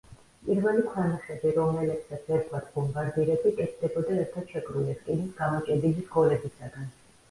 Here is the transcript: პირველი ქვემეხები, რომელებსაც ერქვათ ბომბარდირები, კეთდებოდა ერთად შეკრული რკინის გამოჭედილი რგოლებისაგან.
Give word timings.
პირველი 0.45 0.85
ქვემეხები, 0.93 1.51
რომელებსაც 1.57 2.33
ერქვათ 2.39 2.73
ბომბარდირები, 2.79 3.55
კეთდებოდა 3.63 4.19
ერთად 4.25 4.53
შეკრული 4.59 5.01
რკინის 5.01 5.41
გამოჭედილი 5.45 6.09
რგოლებისაგან. 6.13 6.95